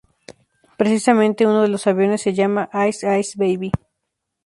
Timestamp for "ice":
2.89-3.19, 3.19-3.37